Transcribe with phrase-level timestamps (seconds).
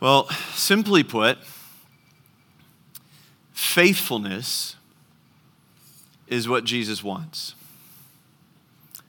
[0.00, 1.38] Well, simply put,
[3.52, 4.76] faithfulness
[6.26, 7.54] is what Jesus wants.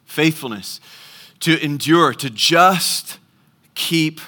[0.06, 0.82] Faithfulness,
[1.40, 3.20] to endure, to just
[3.74, 4.20] keep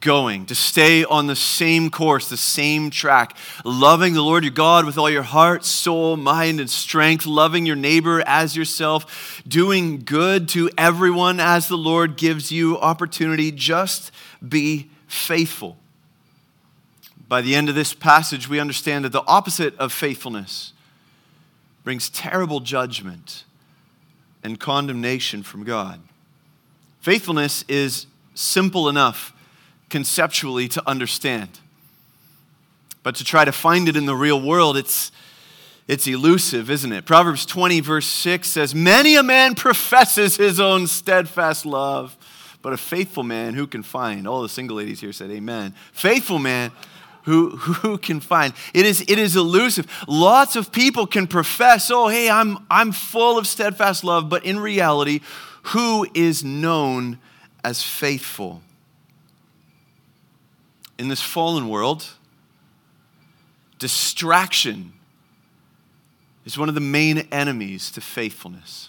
[0.00, 3.34] going, to stay on the same course, the same track,
[3.64, 7.76] loving the Lord your God with all your heart, soul, mind, and strength, loving your
[7.76, 13.50] neighbor as yourself, doing good to everyone as the Lord gives you opportunity.
[13.50, 14.10] Just
[14.46, 15.76] be faithful.
[17.28, 20.72] By the end of this passage, we understand that the opposite of faithfulness
[21.82, 23.44] brings terrible judgment
[24.42, 26.00] and condemnation from God.
[27.00, 29.32] Faithfulness is simple enough
[29.90, 31.60] conceptually to understand.
[33.02, 35.12] But to try to find it in the real world, it's,
[35.86, 37.04] it's elusive, isn't it?
[37.04, 42.16] Proverbs 20, verse 6 says, Many a man professes his own steadfast love,
[42.64, 44.26] but a faithful man who can find?
[44.26, 45.74] All the single ladies here said, Amen.
[45.92, 46.72] Faithful man
[47.24, 48.54] who, who can find.
[48.72, 49.86] It is, it is elusive.
[50.08, 54.58] Lots of people can profess, oh, hey, I'm, I'm full of steadfast love, but in
[54.58, 55.20] reality,
[55.64, 57.18] who is known
[57.62, 58.62] as faithful?
[60.98, 62.08] In this fallen world,
[63.78, 64.94] distraction
[66.46, 68.88] is one of the main enemies to faithfulness.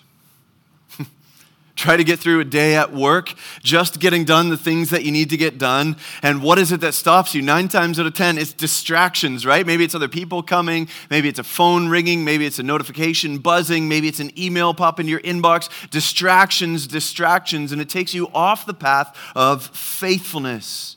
[1.76, 5.12] Try to get through a day at work, just getting done the things that you
[5.12, 5.98] need to get done.
[6.22, 7.42] And what is it that stops you?
[7.42, 9.66] Nine times out of 10, it's distractions, right?
[9.66, 10.88] Maybe it's other people coming.
[11.10, 12.24] Maybe it's a phone ringing.
[12.24, 13.90] Maybe it's a notification buzzing.
[13.90, 15.70] Maybe it's an email pop in your inbox.
[15.90, 17.74] Distractions, distractions.
[17.74, 20.96] And it takes you off the path of faithfulness.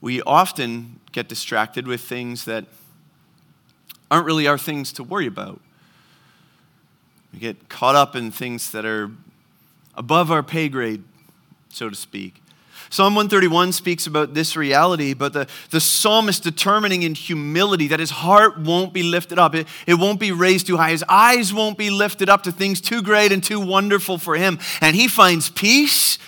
[0.00, 2.66] We often get distracted with things that
[4.12, 5.60] aren't really our things to worry about.
[7.32, 9.10] We get caught up in things that are
[9.94, 11.02] above our pay grade,
[11.68, 12.42] so to speak.
[12.92, 18.10] Psalm 131 speaks about this reality, but the, the psalmist determining in humility that his
[18.10, 19.54] heart won't be lifted up.
[19.54, 20.90] It, it won't be raised too high.
[20.90, 24.58] His eyes won't be lifted up to things too great and too wonderful for him.
[24.80, 26.18] And he finds peace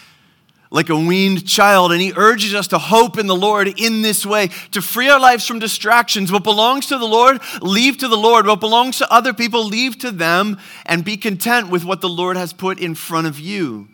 [0.72, 1.92] like a weaned child.
[1.92, 5.20] And he urges us to hope in the Lord in this way, to free our
[5.20, 6.32] lives from distractions.
[6.32, 8.46] What belongs to the Lord, leave to the Lord.
[8.46, 12.36] What belongs to other people, leave to them, and be content with what the Lord
[12.36, 13.88] has put in front of you.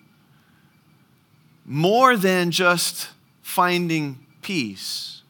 [1.67, 3.09] More than just
[3.43, 5.23] finding peace,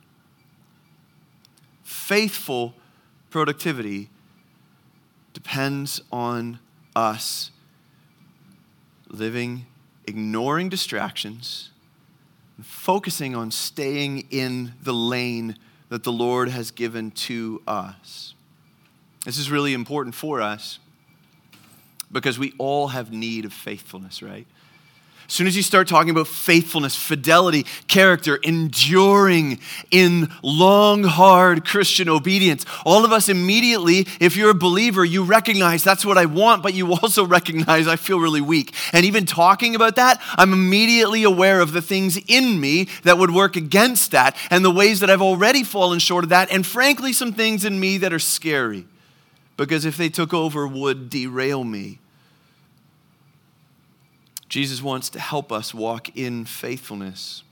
[1.83, 2.75] faithful
[3.31, 4.11] productivity
[5.33, 6.59] depends on
[6.95, 7.51] us
[9.09, 9.65] living
[10.09, 11.71] ignoring distractions,
[12.57, 15.57] and focusing on staying in the lane
[15.91, 18.35] that the Lord has given to us.
[19.25, 20.79] This is really important for us
[22.11, 24.47] because we all have need of faithfulness, right?
[25.29, 32.09] As soon as you start talking about faithfulness, fidelity, character, enduring in long, hard Christian
[32.09, 36.63] obedience, all of us immediately, if you're a believer, you recognize that's what I want,
[36.63, 38.75] but you also recognize I feel really weak.
[38.95, 43.31] And even talking about that, I'm immediately aware of the things in me that would
[43.31, 47.13] work against that and the ways that I've already fallen short of that, and frankly,
[47.13, 48.87] some things in me that are scary
[49.59, 51.99] because if they took over, would derail me.
[54.49, 57.43] Jesus wants to help us walk in faithfulness.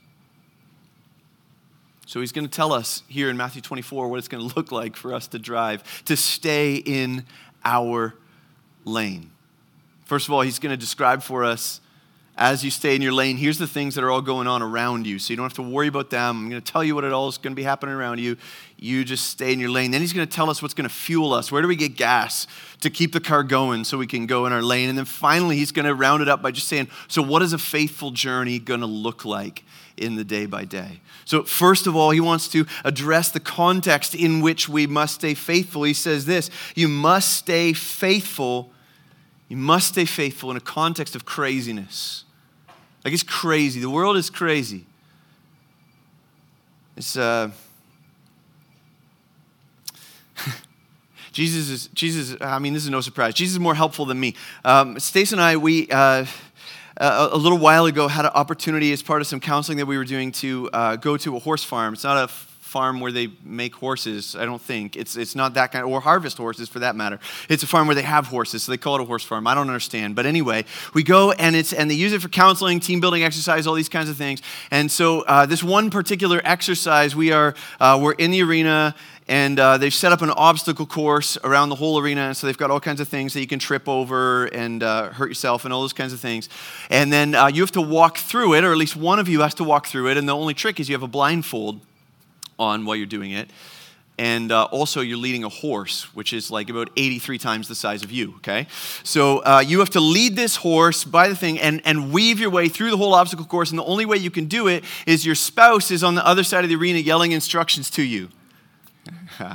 [2.07, 4.73] So he's going to tell us here in Matthew 24 what it's going to look
[4.73, 7.27] like for us to drive, to stay in
[7.65, 8.15] our
[8.85, 9.31] lane.
[10.05, 11.81] First of all, he's going to describe for us
[12.39, 15.07] as you stay in your lane, here's the things that are all going on around
[15.07, 15.19] you.
[15.19, 16.37] So you don't have to worry about them.
[16.37, 18.37] I'm going to tell you what it all is going to be happening around you.
[18.77, 19.91] You just stay in your lane.
[19.91, 21.51] Then he's going to tell us what's going to fuel us.
[21.51, 22.47] Where do we get gas
[22.83, 24.91] to keep the car going so we can go in our lane?
[24.91, 27.55] And then finally, he's going to round it up by just saying, So, what is
[27.55, 29.65] a faithful journey going to look like
[29.97, 31.01] in the day by day?
[31.25, 35.33] So, first of all, he wants to address the context in which we must stay
[35.33, 35.85] faithful.
[35.85, 38.73] He says this You must stay faithful.
[39.49, 42.25] You must stay faithful in a context of craziness.
[43.07, 43.79] Like it's crazy.
[43.79, 44.85] The world is crazy.
[46.97, 47.53] It's uh
[51.33, 52.37] Jesus is Jesus.
[52.41, 53.35] I mean, this is no surprise.
[53.35, 54.35] Jesus is more helpful than me.
[54.65, 56.27] Um, Stace and I, we uh,
[56.97, 59.97] a, a, little while ago had an opportunity as part of some counseling that we
[59.97, 61.95] were doing to uh, go to a horse farm.
[61.95, 62.27] It's not a
[62.67, 64.37] farm where they make horses.
[64.37, 67.19] I don't think it's it's not that kind or harvest horses for that matter.
[67.49, 69.47] It's a farm where they have horses, so they call it a horse farm.
[69.47, 72.81] I don't understand, but anyway, we go and it's and they use it for counseling,
[72.81, 74.43] team building exercise, all these kinds of things.
[74.71, 78.95] And so uh, this one particular exercise, we are uh, we're in the arena
[79.29, 82.23] and uh, they've set up an obstacle course around the whole arena.
[82.23, 85.11] And so they've got all kinds of things that you can trip over and uh,
[85.11, 86.49] hurt yourself and all those kinds of things.
[86.91, 89.41] And then uh, you have to walk through it, or at least one of you
[89.41, 90.17] has to walk through it.
[90.17, 91.81] And the only trick is you have a blindfold
[92.59, 93.51] on while you're doing it.
[94.19, 98.03] And uh, also, you're leading a horse, which is like about 83 times the size
[98.03, 98.67] of you, okay?
[99.03, 102.49] So uh, you have to lead this horse by the thing and, and weave your
[102.49, 103.71] way through the whole obstacle course.
[103.71, 106.45] And the only way you can do it is your spouse is on the other
[106.45, 108.31] side of the arena yelling instructions to you.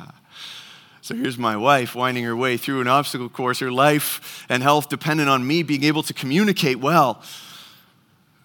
[1.01, 4.89] so here's my wife winding her way through an obstacle course, her life and health
[4.89, 7.23] dependent on me being able to communicate well.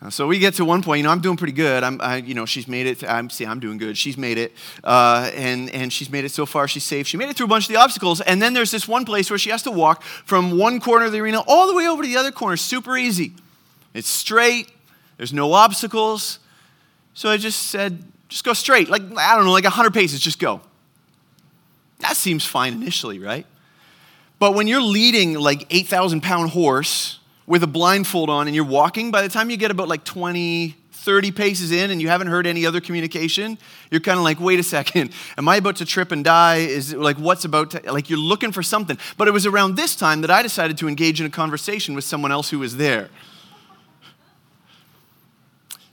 [0.02, 1.82] Uh, so we get to one point, you know, I'm doing pretty good.
[1.82, 3.02] I'm, I, you know, she's made it.
[3.02, 3.96] I'm, see, I'm doing good.
[3.96, 4.52] She's made it,
[4.84, 6.68] uh, and and she's made it so far.
[6.68, 7.06] She's safe.
[7.06, 9.30] She made it through a bunch of the obstacles, and then there's this one place
[9.30, 12.02] where she has to walk from one corner of the arena all the way over
[12.02, 12.56] to the other corner.
[12.58, 13.32] Super easy.
[13.94, 14.70] It's straight.
[15.16, 16.40] There's no obstacles.
[17.14, 18.90] So I just said, just go straight.
[18.90, 20.20] Like I don't know, like 100 paces.
[20.20, 20.60] Just go.
[22.00, 23.46] That seems fine initially, right?
[24.38, 29.10] But when you're leading like 8,000 pound horse with a blindfold on and you're walking,
[29.10, 32.46] by the time you get about like 20, 30 paces in and you haven't heard
[32.46, 33.56] any other communication,
[33.90, 36.56] you're kind of like, wait a second, am I about to trip and die?
[36.56, 38.98] Is like what's about to, like you're looking for something.
[39.16, 42.04] But it was around this time that I decided to engage in a conversation with
[42.04, 43.08] someone else who was there.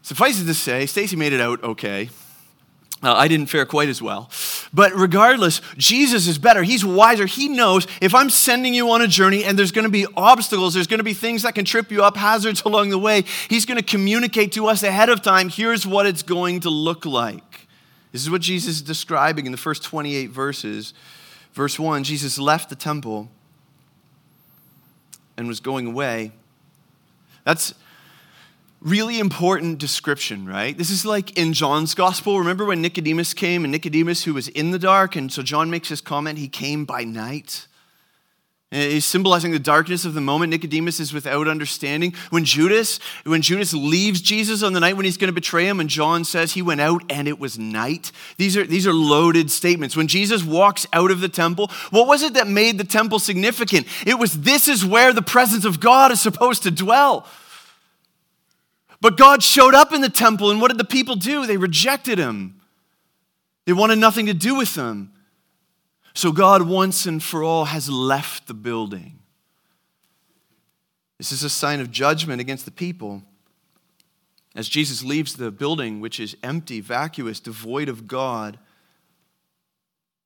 [0.01, 2.09] Suffice it to say, Stacy made it out okay.
[3.01, 4.29] Uh, I didn't fare quite as well.
[4.73, 6.63] But regardless, Jesus is better.
[6.63, 7.27] He's wiser.
[7.27, 10.73] He knows if I'm sending you on a journey and there's going to be obstacles,
[10.73, 13.65] there's going to be things that can trip you up, hazards along the way, He's
[13.65, 17.67] going to communicate to us ahead of time here's what it's going to look like.
[18.11, 20.93] This is what Jesus is describing in the first 28 verses.
[21.53, 23.29] Verse 1 Jesus left the temple
[25.37, 26.31] and was going away.
[27.43, 27.75] That's
[28.83, 30.77] really important description, right?
[30.77, 32.37] This is like in John's gospel.
[32.39, 35.89] Remember when Nicodemus came and Nicodemus, who was in the dark, and so John makes
[35.89, 37.67] his comment, he came by night.
[38.73, 40.49] Eh, he's symbolizing the darkness of the moment.
[40.49, 42.13] Nicodemus is without understanding.
[42.31, 45.79] When Judas, when Judas leaves Jesus on the night when he's going to betray him,
[45.79, 48.11] and John says he went out and it was night.
[48.37, 49.95] These are, these are loaded statements.
[49.95, 53.87] When Jesus walks out of the temple, what was it that made the temple significant?
[54.05, 57.27] It was this is where the presence of God is supposed to dwell.
[59.03, 61.45] But God showed up in the temple, and what did the people do?
[61.45, 62.61] They rejected him.
[63.65, 65.11] They wanted nothing to do with him.
[66.13, 69.19] So God, once and for all, has left the building.
[71.17, 73.23] This is a sign of judgment against the people.
[74.55, 78.57] As Jesus leaves the building, which is empty, vacuous, devoid of God,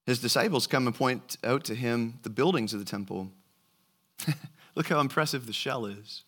[0.06, 3.32] his disciples come and point out to him the buildings of the temple.
[4.76, 6.26] Look how impressive the shell is.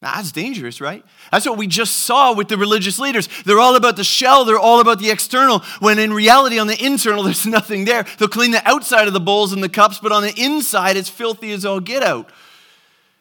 [0.00, 1.04] That's dangerous, right?
[1.32, 3.28] That's what we just saw with the religious leaders.
[3.44, 6.84] They're all about the shell, they're all about the external, when in reality, on the
[6.84, 8.04] internal, there's nothing there.
[8.18, 11.08] They'll clean the outside of the bowls and the cups, but on the inside, it's
[11.08, 12.30] filthy as all get out.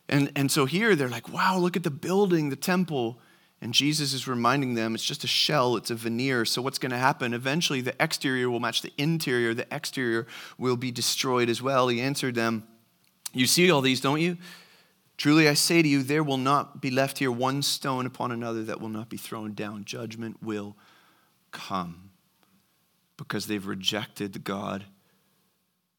[0.08, 3.20] And, and so here, they're like, wow, look at the building, the temple.
[3.60, 6.46] And Jesus is reminding them it's just a shell, it's a veneer.
[6.46, 7.34] So, what's going to happen?
[7.34, 10.28] Eventually, the exterior will match the interior, the exterior
[10.60, 11.88] will be destroyed as well.
[11.88, 12.68] He answered them,
[13.34, 14.38] You see all these, don't you?
[15.18, 18.64] Truly I say to you, there will not be left here one stone upon another
[18.64, 19.84] that will not be thrown down.
[19.84, 20.78] Judgment will
[21.52, 22.12] come
[23.18, 24.86] because they've rejected God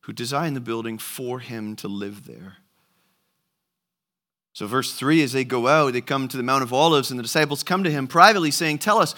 [0.03, 2.59] who designed the building for him to live there.
[4.59, 7.19] So, verse 3 as they go out, they come to the Mount of Olives, and
[7.19, 9.13] the disciples come to him privately, saying, Tell us,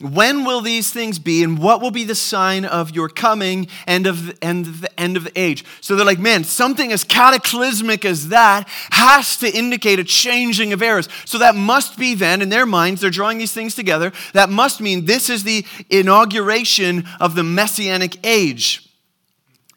[0.00, 4.06] when will these things be, and what will be the sign of your coming and
[4.06, 5.66] of the, and the end of the age?
[5.82, 10.80] So they're like, Man, something as cataclysmic as that has to indicate a changing of
[10.80, 11.10] eras.
[11.26, 14.80] So that must be then, in their minds, they're drawing these things together, that must
[14.80, 18.85] mean this is the inauguration of the messianic age.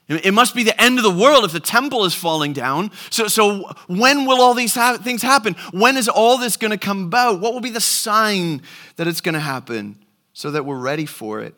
[0.09, 2.89] It must be the end of the world if the temple is falling down.
[3.11, 5.55] So, so when will all these ha- things happen?
[5.71, 7.39] When is all this going to come about?
[7.39, 8.63] What will be the sign
[8.95, 11.53] that it's going to happen so that we're ready for it?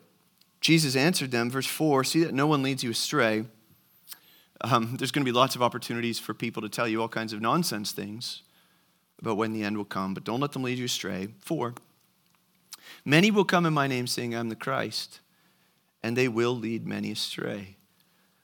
[0.60, 3.46] Jesus answered them, verse 4 See that no one leads you astray.
[4.60, 7.32] Um, there's going to be lots of opportunities for people to tell you all kinds
[7.32, 8.42] of nonsense things
[9.18, 11.28] about when the end will come, but don't let them lead you astray.
[11.40, 11.74] 4
[13.04, 15.20] Many will come in my name saying, I'm the Christ,
[16.02, 17.76] and they will lead many astray.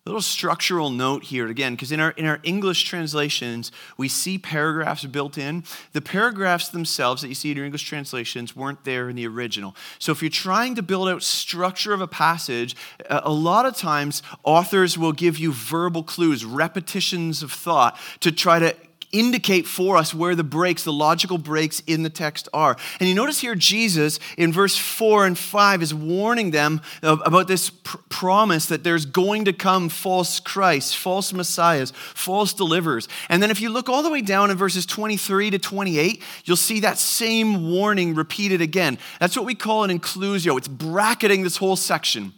[0.09, 5.05] Little structural note here again, because in our, in our English translations, we see paragraphs
[5.05, 5.65] built in.
[5.93, 9.77] The paragraphs themselves that you see in your English translations weren't there in the original.
[9.99, 12.75] So if you're trying to build out structure of a passage,
[13.09, 18.59] a lot of times authors will give you verbal clues, repetitions of thought to try
[18.59, 18.75] to
[19.13, 22.77] indicate for us where the breaks, the logical breaks in the text are.
[23.01, 27.71] And you notice here, Jesus in verse 4 and 5 is warning them about this
[27.71, 33.09] pr- promise that there's going to come false Christ, false messiahs, false deliverers.
[33.29, 36.57] And then if you look all the way down in verses 23 to 28, you'll
[36.57, 38.99] see that same warning repeated again.
[39.21, 42.33] That's what we call an inclusio, it's bracketing this whole section.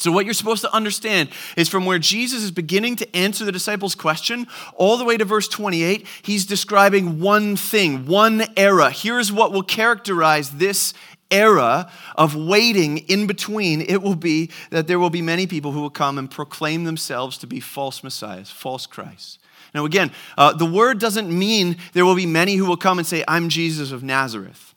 [0.00, 3.50] So, what you're supposed to understand is from where Jesus is beginning to answer the
[3.50, 8.92] disciples' question, all the way to verse 28, he's describing one thing, one era.
[8.92, 10.94] Here's what will characterize this
[11.32, 13.80] era of waiting in between.
[13.80, 17.36] It will be that there will be many people who will come and proclaim themselves
[17.38, 19.40] to be false messiahs, false Christs.
[19.74, 23.06] Now, again, uh, the word doesn't mean there will be many who will come and
[23.06, 24.74] say, I'm Jesus of Nazareth.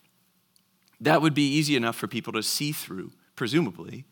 [1.00, 4.06] That would be easy enough for people to see through, presumably.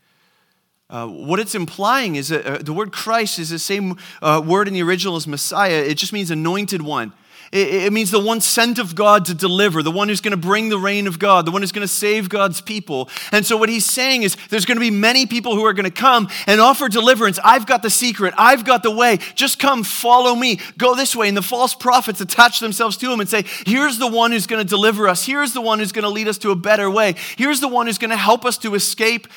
[0.89, 4.67] Uh, what it's implying is that uh, the word Christ is the same uh, word
[4.67, 5.83] in the original as Messiah.
[5.83, 7.13] It just means anointed one.
[7.51, 10.37] It, it means the one sent of God to deliver, the one who's going to
[10.37, 13.07] bring the reign of God, the one who's going to save God's people.
[13.31, 15.85] And so, what he's saying is there's going to be many people who are going
[15.85, 17.39] to come and offer deliverance.
[17.43, 19.19] I've got the secret, I've got the way.
[19.35, 21.27] Just come, follow me, go this way.
[21.27, 24.63] And the false prophets attach themselves to him and say, Here's the one who's going
[24.63, 25.23] to deliver us.
[25.23, 27.15] Here's the one who's going to lead us to a better way.
[27.37, 29.27] Here's the one who's going to help us to escape.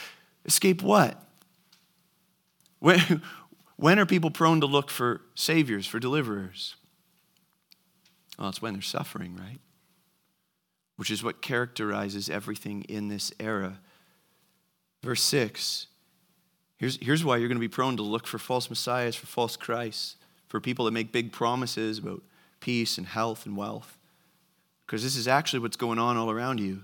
[0.45, 1.19] Escape what?
[2.83, 3.23] When,
[3.77, 6.75] when are people prone to look for saviors, for deliverers?
[8.37, 9.61] Well, it's when they're suffering, right?
[10.97, 13.79] Which is what characterizes everything in this era.
[15.01, 15.87] Verse 6
[16.79, 19.57] here's, here's why you're going to be prone to look for false messiahs, for false
[19.57, 20.17] Christs,
[20.49, 22.21] for people that make big promises about
[22.59, 23.97] peace and health and wealth.
[24.87, 26.83] Because this is actually what's going on all around you.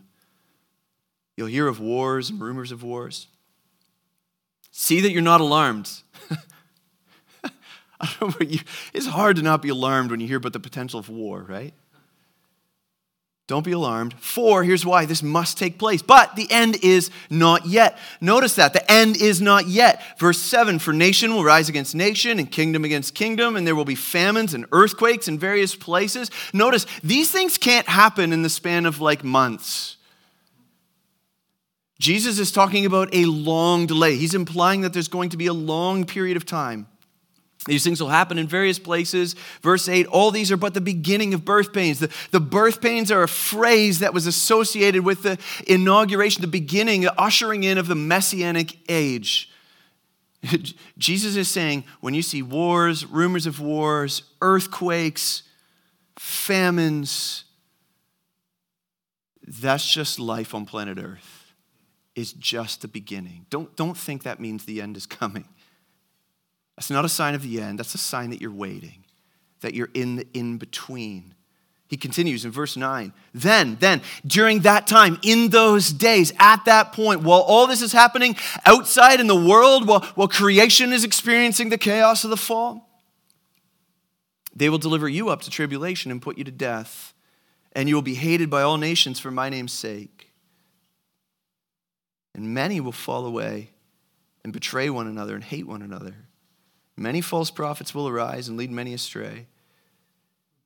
[1.36, 3.26] You'll hear of wars and rumors of wars.
[4.70, 5.90] See that you're not alarmed.
[8.00, 8.60] I don't know you.
[8.92, 11.74] It's hard to not be alarmed when you hear about the potential of war, right?
[13.48, 14.12] Don't be alarmed.
[14.20, 16.02] Four, here's why this must take place.
[16.02, 17.98] But the end is not yet.
[18.20, 18.74] Notice that.
[18.74, 20.02] The end is not yet.
[20.18, 23.86] Verse 7 For nation will rise against nation, and kingdom against kingdom, and there will
[23.86, 26.30] be famines and earthquakes in various places.
[26.52, 29.96] Notice, these things can't happen in the span of like months.
[31.98, 34.16] Jesus is talking about a long delay.
[34.16, 36.86] He's implying that there's going to be a long period of time.
[37.66, 39.34] These things will happen in various places.
[39.62, 41.98] Verse 8, all these are but the beginning of birth pains.
[41.98, 47.02] The, the birth pains are a phrase that was associated with the inauguration, the beginning,
[47.02, 49.50] the ushering in of the messianic age.
[50.98, 55.42] Jesus is saying when you see wars, rumors of wars, earthquakes,
[56.16, 57.44] famines,
[59.46, 61.37] that's just life on planet Earth
[62.18, 63.46] is just the beginning.
[63.48, 65.48] Don't, don't think that means the end is coming.
[66.76, 69.04] That's not a sign of the end, that's a sign that you're waiting,
[69.60, 71.34] that you're in the in between.
[71.88, 73.14] He continues in verse 9.
[73.32, 77.92] Then, then, during that time, in those days, at that point, while all this is
[77.92, 82.90] happening outside in the world, while, while creation is experiencing the chaos of the fall,
[84.54, 87.14] they will deliver you up to tribulation and put you to death,
[87.72, 90.17] and you will be hated by all nations for my name's sake
[92.38, 93.70] and many will fall away
[94.44, 96.14] and betray one another and hate one another.
[96.96, 99.48] Many false prophets will arise and lead many astray.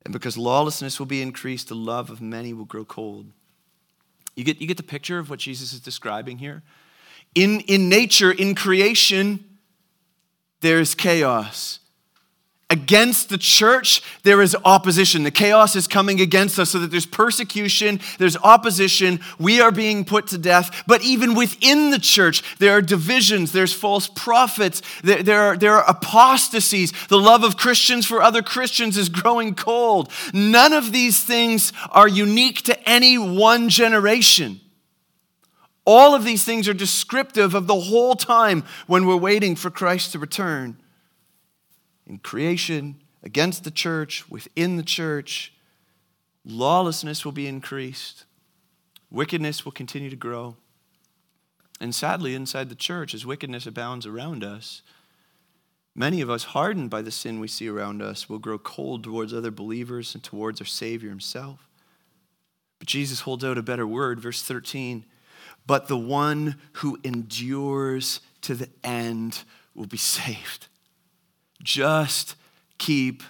[0.04, 3.32] And because lawlessness will be increased, the love of many will grow cold.
[4.36, 6.62] You get, you get the picture of what Jesus is describing here?
[7.34, 9.42] In, in nature, in creation,
[10.60, 11.78] there's chaos
[12.72, 15.24] against the church, there is opposition.
[15.24, 20.06] The chaos is coming against us so that there's persecution, there's opposition, we are being
[20.06, 20.82] put to death.
[20.86, 25.74] But even within the church, there are divisions, there's false prophets, there, there, are, there
[25.74, 26.94] are apostasies.
[27.08, 30.10] The love of Christians for other Christians is growing cold.
[30.32, 34.60] None of these things are unique to any one generation.
[35.84, 40.12] All of these things are descriptive of the whole time when we're waiting for Christ
[40.12, 40.78] to return
[42.12, 45.54] in creation, against the church, within the church,
[46.44, 48.26] lawlessness will be increased.
[49.10, 50.56] Wickedness will continue to grow.
[51.80, 54.82] And sadly, inside the church, as wickedness abounds around us,
[55.94, 59.32] many of us, hardened by the sin we see around us, will grow cold towards
[59.32, 61.66] other believers and towards our Savior Himself.
[62.78, 65.06] But Jesus holds out a better word, verse 13.
[65.66, 70.66] But the one who endures to the end will be saved.
[71.62, 72.36] Just
[72.78, 73.22] keep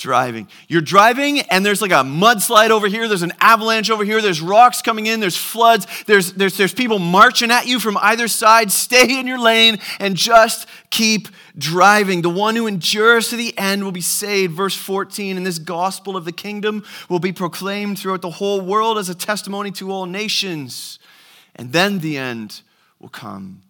[0.00, 0.48] driving.
[0.66, 4.40] You're driving and there's like a mudslide over here, there's an avalanche over here, there's
[4.40, 8.72] rocks coming in, there's floods, there's, there's, there's people marching at you from either side.
[8.72, 12.22] Stay in your lane and just keep driving.
[12.22, 14.54] The one who endures to the end will be saved.
[14.54, 18.98] Verse 14, and this gospel of the kingdom will be proclaimed throughout the whole world
[18.98, 20.98] as a testimony to all nations.
[21.54, 22.62] And then the end
[22.98, 23.62] will come.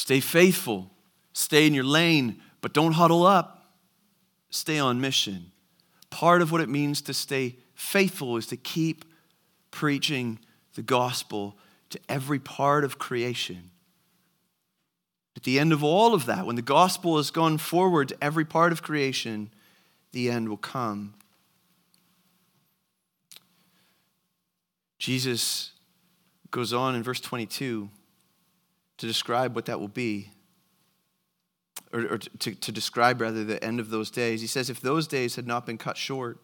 [0.00, 0.90] Stay faithful,
[1.34, 3.74] stay in your lane but don't huddle up,
[4.48, 5.52] stay on mission.
[6.08, 9.04] Part of what it means to stay faithful is to keep
[9.70, 10.38] preaching
[10.74, 11.58] the gospel
[11.90, 13.72] to every part of creation.
[15.36, 18.46] At the end of all of that, when the gospel has gone forward to every
[18.46, 19.50] part of creation,
[20.12, 21.12] the end will come.
[24.98, 25.72] Jesus
[26.50, 27.90] goes on in verse 22
[29.00, 30.30] to describe what that will be
[31.92, 34.40] or, or to, to describe rather the end of those days.
[34.42, 36.38] He says, if those days had not been cut short,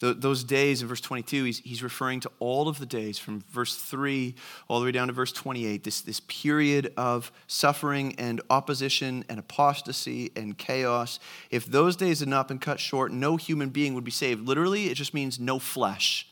[0.00, 3.76] those days in verse 22, he's, he's referring to all of the days from verse
[3.76, 4.34] 3
[4.66, 9.38] all the way down to verse 28, this, this period of suffering and opposition and
[9.38, 11.20] apostasy and chaos.
[11.50, 14.48] If those days had not been cut short, no human being would be saved.
[14.48, 16.26] Literally, it just means no flesh.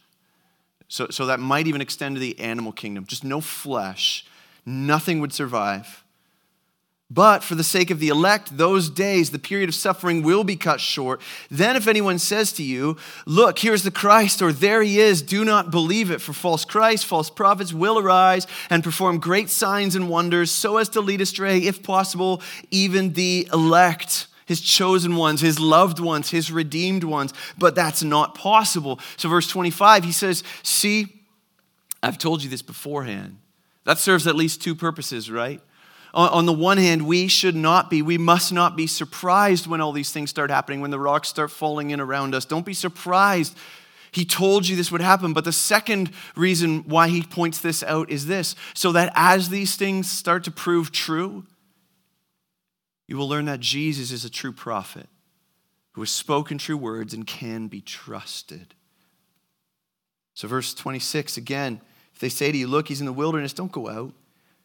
[0.89, 3.05] So, so that might even extend to the animal kingdom.
[3.05, 4.25] Just no flesh.
[4.69, 6.05] Nothing would survive.
[7.11, 10.57] But for the sake of the elect, those days, the period of suffering will be
[10.57, 11.23] cut short.
[11.51, 15.43] Then, if anyone says to you, Look, here's the Christ, or there he is, do
[15.43, 16.21] not believe it.
[16.21, 20.91] For false Christ, false prophets will arise and perform great signs and wonders so as
[20.91, 26.51] to lead astray, if possible, even the elect his chosen ones, his loved ones, his
[26.51, 27.33] redeemed ones.
[27.59, 28.99] But that's not possible.
[29.17, 31.23] So, verse 25, he says, See,
[32.03, 33.39] I've told you this beforehand.
[33.89, 35.63] That serves at least two purposes, right?
[36.13, 39.93] on the one hand, we should not be, we must not be surprised when all
[39.93, 42.45] these things start happening, when the rocks start falling in around us.
[42.45, 43.57] Don't be surprised.
[44.13, 45.33] He told you this would happen.
[45.33, 49.77] But the second reason why he points this out is this so that as these
[49.77, 51.47] things start to prove true,
[53.07, 55.09] you will learn that Jesus is a true prophet
[55.93, 58.75] who has spoken true words and can be trusted.
[60.35, 61.81] So, verse 26 again,
[62.19, 64.13] if they say to you, Look, he's in the wilderness, don't go out.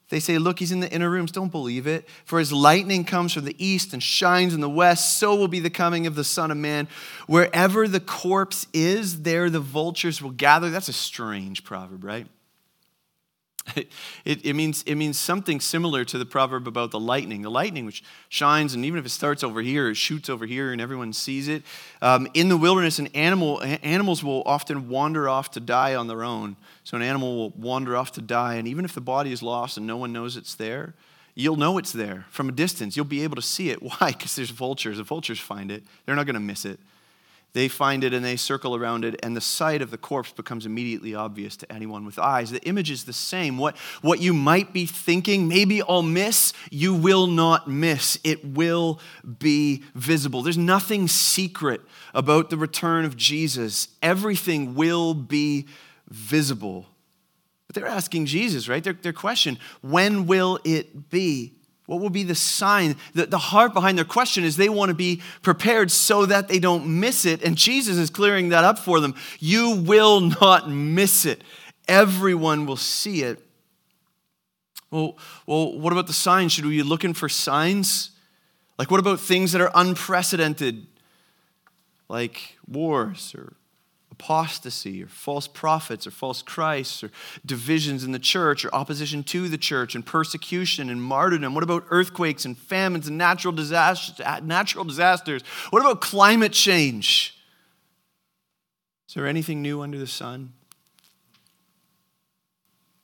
[0.09, 1.31] They say, Look, he's in the inner rooms.
[1.31, 2.09] Don't believe it.
[2.25, 5.59] For as lightning comes from the east and shines in the west, so will be
[5.59, 6.87] the coming of the Son of Man.
[7.27, 10.71] Wherever the corpse is, there the vultures will gather.
[10.71, 12.25] That's a strange proverb, right?
[14.25, 17.41] It, it, means, it means something similar to the proverb about the lightning.
[17.41, 20.71] The lightning, which shines, and even if it starts over here, it shoots over here
[20.71, 21.63] and everyone sees it.
[22.01, 26.23] Um, in the wilderness, an animal, animals will often wander off to die on their
[26.23, 26.55] own.
[26.85, 29.77] So an animal will wander off to die, and even if the body is lost
[29.77, 30.93] and no one knows it's there,
[31.35, 32.95] you'll know it's there from a distance.
[32.95, 33.81] You'll be able to see it.
[33.81, 34.11] Why?
[34.11, 34.97] Because there's vultures.
[34.97, 36.79] The vultures find it, they're not going to miss it.
[37.53, 40.65] They find it and they circle around it, and the sight of the corpse becomes
[40.65, 42.49] immediately obvious to anyone with eyes.
[42.49, 43.59] The image is the same.
[43.59, 48.17] What, what you might be thinking, maybe I'll miss, you will not miss.
[48.23, 48.99] It will
[49.37, 50.41] be visible.
[50.41, 51.81] There's nothing secret
[52.15, 55.67] about the return of Jesus, everything will be
[56.09, 56.87] visible.
[57.67, 58.83] But they're asking Jesus, right?
[58.83, 61.53] Their, their question when will it be?
[61.85, 62.95] What will be the sign?
[63.13, 66.59] The, the heart behind their question is they want to be prepared so that they
[66.59, 67.43] don't miss it.
[67.43, 69.15] And Jesus is clearing that up for them.
[69.39, 71.43] You will not miss it,
[71.87, 73.39] everyone will see it.
[74.91, 75.17] Well,
[75.47, 76.51] well, what about the signs?
[76.51, 78.11] Should we be looking for signs?
[78.77, 80.85] Like, what about things that are unprecedented,
[82.09, 83.53] like wars or
[84.13, 87.11] apostasy or false prophets or false Christs or
[87.45, 91.53] divisions in the church or opposition to the church and persecution and martyrdom?
[91.53, 94.25] What about earthquakes and famines and natural disasters?
[94.43, 95.41] Natural disasters?
[95.71, 97.37] What about climate change?
[99.07, 100.53] Is there anything new under the sun?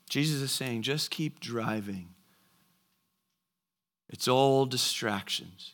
[0.10, 2.10] Jesus is saying, just keep driving.
[4.10, 5.74] It's all distractions.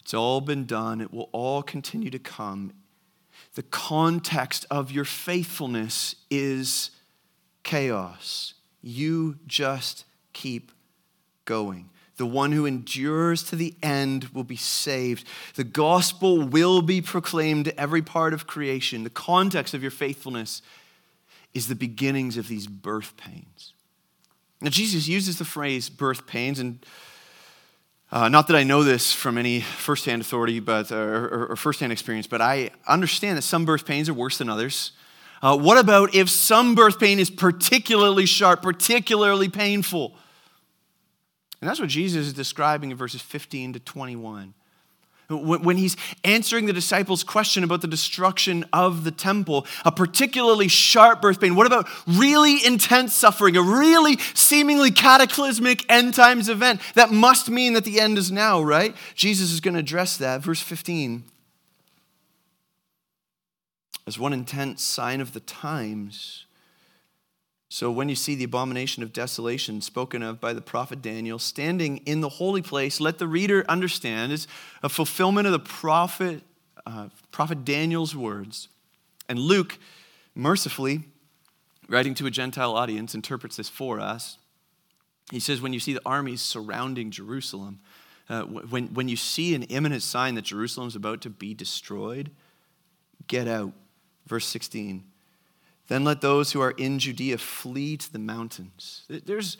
[0.00, 1.00] It's all been done.
[1.00, 2.72] It will all continue to come
[3.56, 6.90] the context of your faithfulness is
[7.62, 8.52] chaos.
[8.82, 10.70] You just keep
[11.46, 11.88] going.
[12.18, 15.26] The one who endures to the end will be saved.
[15.54, 19.04] The gospel will be proclaimed to every part of creation.
[19.04, 20.60] The context of your faithfulness
[21.54, 23.72] is the beginnings of these birth pains.
[24.60, 26.84] Now, Jesus uses the phrase birth pains, and
[28.12, 31.92] uh, not that I know this from any firsthand authority but, uh, or, or firsthand
[31.92, 34.92] experience, but I understand that some birth pains are worse than others.
[35.42, 40.14] Uh, what about if some birth pain is particularly sharp, particularly painful?
[41.60, 44.54] And that's what Jesus is describing in verses 15 to 21
[45.28, 51.20] when he's answering the disciples' question about the destruction of the temple, a particularly sharp
[51.20, 51.54] birth pain.
[51.54, 56.80] What about really intense suffering, a really seemingly cataclysmic end times event?
[56.94, 58.94] That must mean that the end is now, right?
[59.14, 60.42] Jesus is going to address that.
[60.42, 61.24] Verse 15.
[64.06, 66.45] As one intense sign of the times,
[67.68, 71.98] so when you see the abomination of desolation spoken of by the prophet Daniel standing
[71.98, 74.46] in the holy place, let the reader understand is
[74.82, 76.42] a fulfillment of the prophet,
[76.86, 78.68] uh, prophet Daniel's words.
[79.28, 79.78] And Luke,
[80.34, 81.04] mercifully,
[81.88, 84.38] writing to a Gentile audience, interprets this for us.
[85.32, 87.80] He says, when you see the armies surrounding Jerusalem,
[88.28, 92.30] uh, when, when you see an imminent sign that Jerusalem is about to be destroyed,
[93.26, 93.72] get out.
[94.26, 95.04] Verse 16
[95.88, 99.02] then let those who are in Judea flee to the mountains.
[99.08, 99.56] There's,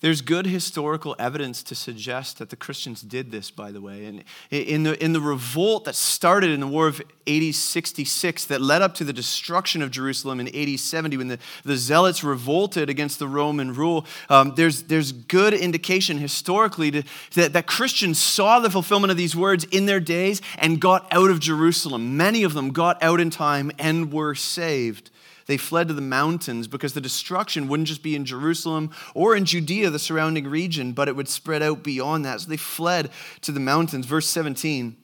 [0.00, 4.04] there's good historical evidence to suggest that the Christians did this, by the way.
[4.04, 8.60] And in the, in the revolt that started in the War of AD 66, that
[8.60, 12.90] led up to the destruction of Jerusalem in AD 70, when the, the Zealots revolted
[12.90, 17.02] against the Roman rule, um, there's, there's good indication historically to,
[17.34, 21.30] that, that Christians saw the fulfillment of these words in their days and got out
[21.30, 22.18] of Jerusalem.
[22.18, 25.10] Many of them got out in time and were saved.
[25.46, 29.44] They fled to the mountains because the destruction wouldn't just be in Jerusalem or in
[29.44, 32.40] Judea, the surrounding region, but it would spread out beyond that.
[32.40, 33.10] So they fled
[33.42, 34.06] to the mountains.
[34.06, 34.96] Verse 17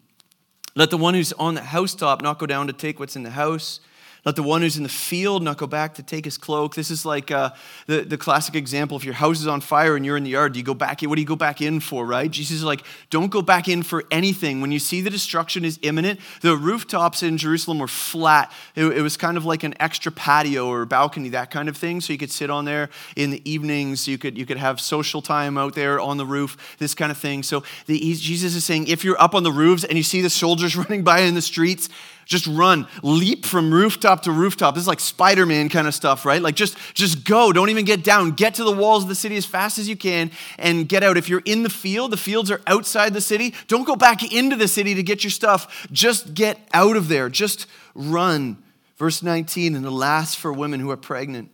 [0.75, 3.31] Let the one who's on the housetop not go down to take what's in the
[3.31, 3.81] house
[4.25, 6.77] let the one who's in the field not go back to take his cloak.
[6.77, 7.51] This is like uh,
[7.87, 8.97] the, the classic example.
[8.97, 11.03] If your house is on fire and you're in the yard, do you go back
[11.03, 11.09] in?
[11.09, 12.31] What do you go back in for, right?
[12.31, 14.61] Jesus is like, don't go back in for anything.
[14.61, 18.53] When you see the destruction is imminent, the rooftops in Jerusalem were flat.
[18.77, 22.01] It, it was kind of like an extra patio or balcony, that kind of thing.
[22.01, 24.07] So you could sit on there in the evenings.
[24.07, 27.19] You could, you could have social time out there on the roof, this kind of
[27.19, 27.43] thing.
[27.43, 30.31] So the, Jesus is saying, if you're up on the roofs and you see the
[30.31, 31.89] soldiers running by in the streets,
[32.25, 34.75] just run, leap from rooftop to rooftop.
[34.75, 36.41] This is like Spider-Man kind of stuff, right?
[36.41, 38.33] Like just just go, don't even get down.
[38.33, 41.17] Get to the walls of the city as fast as you can and get out.
[41.17, 43.55] If you're in the field, the fields are outside the city.
[43.69, 45.87] Don't go back into the city to get your stuff.
[45.91, 47.29] Just get out of there.
[47.29, 48.63] Just run.
[48.97, 51.51] Verse 19, and alas for women who are pregnant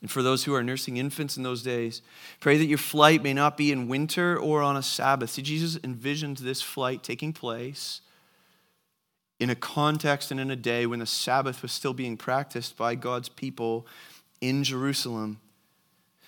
[0.00, 2.02] and for those who are nursing infants in those days.
[2.40, 5.30] Pray that your flight may not be in winter or on a Sabbath.
[5.30, 8.00] See, Jesus envisioned this flight taking place
[9.40, 12.94] in a context and in a day when the Sabbath was still being practiced by
[12.94, 13.86] God's people
[14.40, 15.40] in Jerusalem.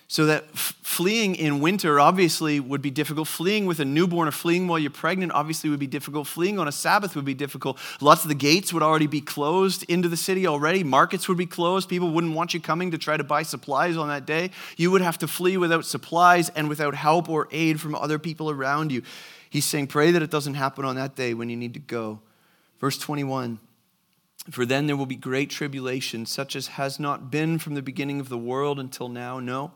[0.09, 3.27] So that f- fleeing in winter obviously would be difficult.
[3.27, 6.27] Fleeing with a newborn or fleeing while you're pregnant obviously would be difficult.
[6.27, 7.77] Fleeing on a Sabbath would be difficult.
[7.99, 10.81] Lots of the gates would already be closed into the city already.
[10.83, 11.89] Markets would be closed.
[11.89, 14.51] People wouldn't want you coming to try to buy supplies on that day.
[14.77, 18.49] You would have to flee without supplies and without help or aid from other people
[18.49, 19.01] around you.
[19.49, 22.21] He's saying, pray that it doesn't happen on that day when you need to go.
[22.79, 23.59] Verse 21
[24.49, 28.19] For then there will be great tribulation, such as has not been from the beginning
[28.19, 29.71] of the world until now, no,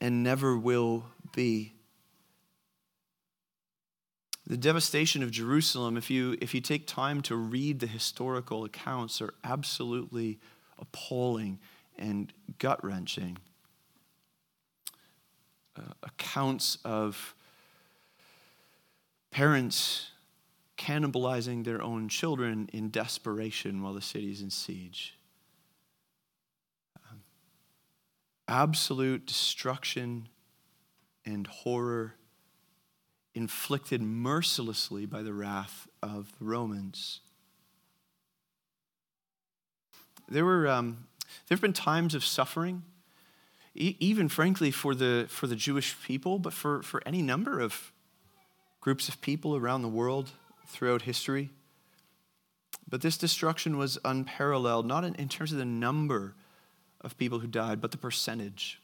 [0.00, 1.72] and never will be.
[4.46, 9.20] The devastation of Jerusalem, if you, if you take time to read the historical accounts,
[9.20, 10.38] are absolutely
[10.78, 11.58] appalling
[11.98, 13.36] and gut wrenching.
[15.76, 17.34] Uh, accounts of
[19.30, 20.12] parents
[20.78, 25.18] cannibalizing their own children in desperation while the city's in siege.
[27.10, 27.20] Um,
[28.46, 30.28] absolute destruction
[31.26, 32.14] and horror
[33.34, 37.20] inflicted mercilessly by the wrath of the Romans.
[40.28, 41.08] There were um,
[41.48, 42.82] there have been times of suffering,
[43.74, 47.92] e- even frankly for the for the Jewish people, but for, for any number of
[48.80, 50.30] groups of people around the world
[50.68, 51.50] throughout history.
[52.88, 56.34] But this destruction was unparalleled, not in, in terms of the number
[57.00, 58.80] of people who died, but the percentage.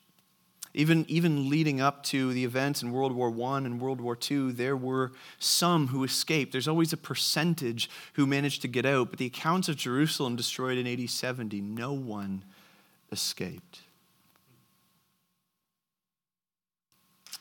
[0.77, 4.51] Even, even leading up to the events in World War I and World War II,
[4.51, 6.51] there were some who escaped.
[6.51, 10.77] There's always a percentage who managed to get out, but the accounts of Jerusalem destroyed
[10.77, 12.45] in AD 70, no one
[13.13, 13.81] escaped.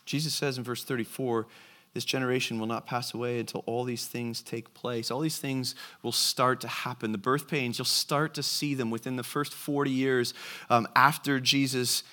[0.06, 1.48] Jesus says in verse 34
[1.94, 5.12] this generation will not pass away until all these things take place.
[5.12, 7.12] All these things will start to happen.
[7.12, 10.34] The birth pains, you'll start to see them within the first 40 years
[10.70, 12.04] um, after Jesus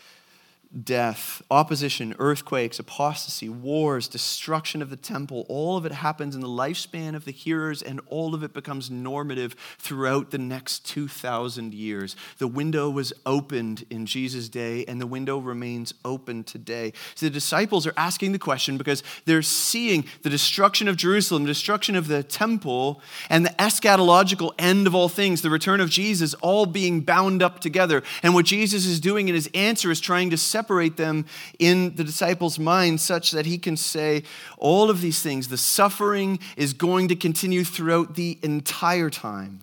[0.85, 5.45] death, opposition, earthquakes, apostasy, wars, destruction of the temple.
[5.49, 8.89] All of it happens in the lifespan of the hearers, and all of it becomes
[8.89, 12.15] normative throughout the next 2,000 years.
[12.39, 16.93] The window was opened in Jesus' day, and the window remains open today.
[17.17, 21.51] So the disciples are asking the question because they're seeing the destruction of Jerusalem, the
[21.51, 26.35] destruction of the temple, and the eschatological end of all things, the return of Jesus,
[26.35, 28.05] all being bound up together.
[28.23, 31.27] And what Jesus is doing in his answer is trying to separate them
[31.59, 34.23] in the disciples' mind such that he can say
[34.59, 35.49] all of these things.
[35.49, 39.61] The suffering is going to continue throughout the entire time.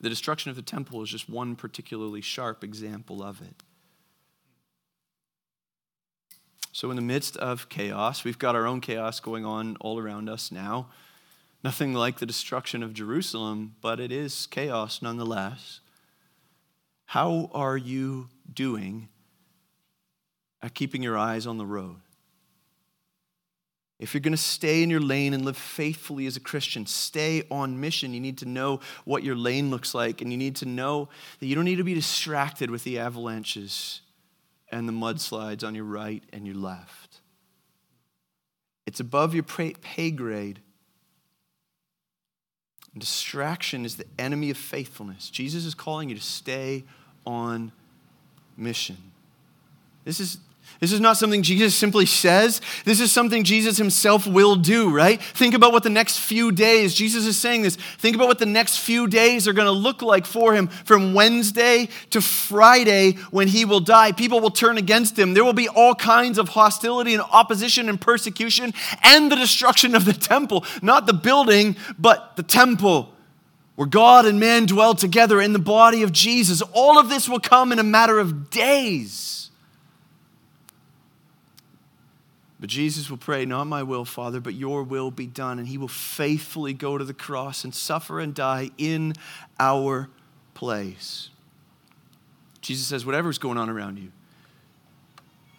[0.00, 3.62] The destruction of the temple is just one particularly sharp example of it.
[6.72, 10.30] So, in the midst of chaos, we've got our own chaos going on all around
[10.30, 10.88] us now.
[11.62, 15.80] Nothing like the destruction of Jerusalem, but it is chaos nonetheless.
[17.06, 19.08] How are you doing
[20.62, 21.96] at keeping your eyes on the road.
[23.98, 27.42] If you're going to stay in your lane and live faithfully as a Christian, stay
[27.50, 28.14] on mission.
[28.14, 31.46] You need to know what your lane looks like, and you need to know that
[31.46, 34.00] you don't need to be distracted with the avalanches
[34.72, 37.20] and the mudslides on your right and your left.
[38.86, 40.60] It's above your pay grade.
[42.96, 45.30] Distraction is the enemy of faithfulness.
[45.30, 46.84] Jesus is calling you to stay
[47.26, 47.70] on
[48.56, 48.96] mission.
[50.04, 50.38] This is,
[50.80, 52.62] this is not something Jesus simply says.
[52.86, 55.20] This is something Jesus himself will do, right?
[55.20, 57.76] Think about what the next few days, Jesus is saying this.
[57.76, 61.12] Think about what the next few days are going to look like for him from
[61.12, 64.12] Wednesday to Friday when he will die.
[64.12, 65.34] People will turn against him.
[65.34, 70.06] There will be all kinds of hostility and opposition and persecution and the destruction of
[70.06, 70.64] the temple.
[70.80, 73.12] Not the building, but the temple
[73.76, 76.62] where God and man dwell together in the body of Jesus.
[76.72, 79.49] All of this will come in a matter of days.
[82.60, 85.58] But Jesus will pray, Not my will, Father, but your will be done.
[85.58, 89.14] And he will faithfully go to the cross and suffer and die in
[89.58, 90.08] our
[90.52, 91.30] place.
[92.60, 94.12] Jesus says, Whatever's going on around you,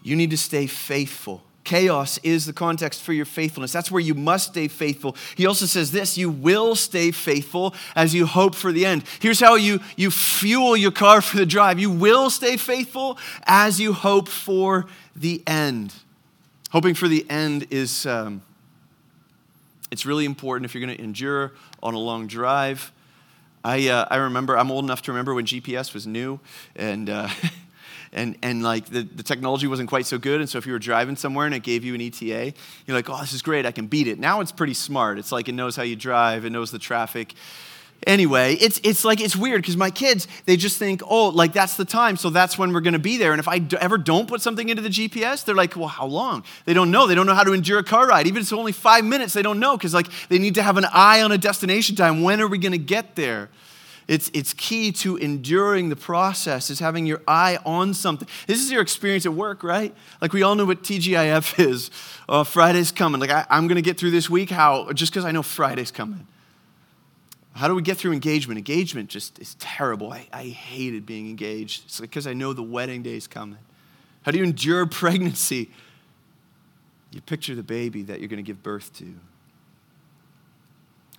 [0.04, 1.44] you need to stay faithful.
[1.64, 3.72] Chaos is the context for your faithfulness.
[3.72, 5.16] That's where you must stay faithful.
[5.36, 9.04] He also says this you will stay faithful as you hope for the end.
[9.20, 13.80] Here's how you, you fuel your car for the drive you will stay faithful as
[13.80, 15.94] you hope for the end.
[16.72, 18.42] Hoping for the end is um,
[19.92, 21.52] it's really important if you're going to endure
[21.84, 22.94] on a long drive.
[23.62, 26.40] I, uh, I remember, I'm old enough to remember when GPS was new
[26.78, 27.28] and, uh,
[28.14, 30.40] and, and like the, the technology wasn't quite so good.
[30.40, 32.54] And so if you were driving somewhere and it gave you an ETA,
[32.88, 34.18] you're like, oh, this is great, I can beat it.
[34.18, 35.20] Now it's pretty smart.
[35.20, 37.34] It's like it knows how you drive, it knows the traffic.
[38.08, 41.78] Anyway, it's, it's like, it's weird because my kids, they just think, oh, like that's
[41.78, 43.32] the time, so that's when we're going to be there.
[43.32, 46.08] And if I d- ever don't put something into the GPS, they're like, well, how
[46.08, 46.44] long?
[46.66, 47.06] They don't know.
[47.06, 48.26] They don't know how to endure a car ride.
[48.26, 50.78] Even if it's only five minutes, they don't know because like they need to have
[50.78, 52.24] an eye on a destination time.
[52.24, 53.50] When are we going to get there?
[54.08, 58.28] It's, it's key to enduring the process is having your eye on something.
[58.48, 59.96] This is your experience at work, right?
[60.20, 61.92] Like we all know what TGIF is.
[62.28, 63.22] Oh, Friday's coming.
[63.22, 64.50] Like I, I'm going to get through this week.
[64.50, 64.92] How?
[64.92, 66.26] Just because I know Friday's coming.
[67.54, 68.58] How do we get through engagement?
[68.58, 70.14] Engagement just is terrible.
[70.14, 71.86] I, I hated being engaged.
[71.86, 73.60] It's because I know the wedding day is coming.
[74.24, 75.70] How do you endure pregnancy?
[77.12, 79.14] You picture the baby that you're going to give birth to.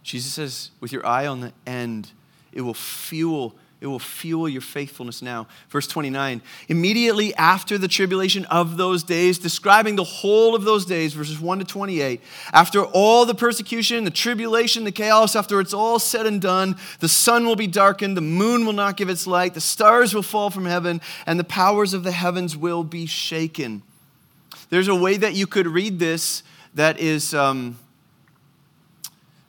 [0.03, 2.13] Jesus says, with your eye on the end,
[2.53, 5.49] it will fuel it will fuel your faithfulness now.
[5.69, 11.15] Verse 29 immediately after the tribulation of those days, describing the whole of those days,
[11.15, 12.21] verses 1 to 28,
[12.53, 17.09] after all the persecution, the tribulation, the chaos, after it's all said and done, the
[17.09, 20.49] sun will be darkened, the moon will not give its light, the stars will fall
[20.49, 23.83] from heaven, and the powers of the heavens will be shaken.
[24.71, 27.35] There's a way that you could read this that is.
[27.35, 27.79] Um,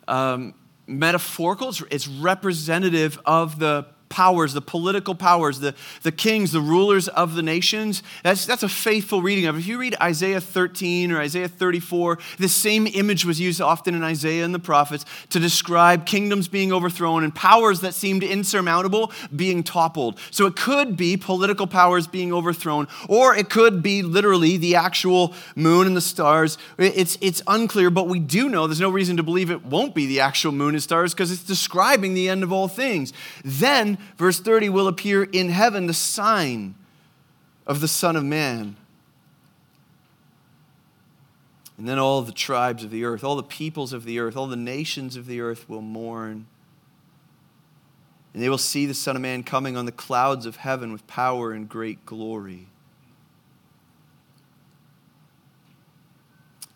[0.08, 0.54] um,
[0.88, 5.73] metaphorical, it's representative of the powers, the political powers, the,
[6.04, 8.04] the kings, the rulers of the nations.
[8.21, 9.60] That's, that's a faithful reading of it.
[9.62, 14.04] If you read Isaiah 13 or Isaiah 34, the same image was used often in
[14.04, 19.63] Isaiah and the prophets to describe kingdoms being overthrown and powers that seemed insurmountable being
[19.63, 20.19] toppled.
[20.30, 25.34] So it could be political powers being overthrown, or it could be literally the actual
[25.56, 26.60] moon and the stars.
[26.78, 30.06] It's, it's unclear, but we do know there's no reason to believe it won't be
[30.06, 33.12] the actual moon and stars because it's describing the end of all things.
[33.43, 36.75] Then verse 30, will appear in heaven the sign
[37.65, 38.75] of the Son of Man.
[41.77, 44.47] And then all the tribes of the earth, all the peoples of the earth, all
[44.47, 46.45] the nations of the earth will mourn.
[48.33, 51.05] And they will see the Son of Man coming on the clouds of heaven with
[51.07, 52.67] power and great glory.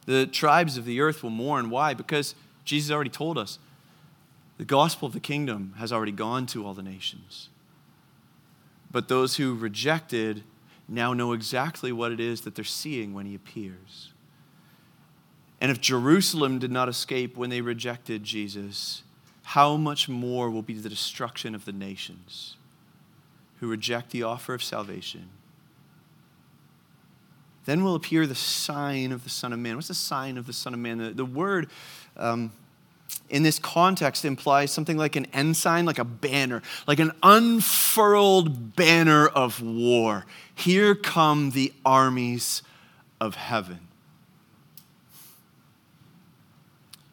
[0.06, 1.70] The tribes of the earth will mourn.
[1.70, 1.94] Why?
[1.94, 3.60] Because Jesus already told us
[4.58, 7.50] the gospel of the kingdom has already gone to all the nations.
[8.92, 10.44] But those who rejected
[10.88, 14.14] now know exactly what it is that they're seeing when he appears.
[15.60, 19.04] And if Jerusalem did not escape when they rejected Jesus,
[19.44, 22.56] how much more will be the destruction of the nations
[23.60, 25.30] who reject the offer of salvation
[27.68, 29.76] then will appear the sign of the Son of Man.
[29.76, 31.00] What's the sign of the Son of Man?
[31.00, 31.70] The, the word
[32.16, 32.54] um,
[33.30, 39.28] in this context implies something like an ensign, like a banner, like an unfurled banner
[39.28, 40.26] of war.
[40.56, 42.62] Here come the armies
[43.20, 43.80] of heaven.